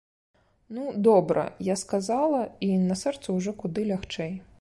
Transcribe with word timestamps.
Ну, 0.67 0.93
добра, 0.95 1.55
я 1.59 1.75
сказала, 1.81 2.39
і 2.69 2.71
на 2.87 2.95
сэрцы 3.03 3.37
ўжо 3.37 3.55
куды 3.65 3.85
лягчэй! 3.93 4.33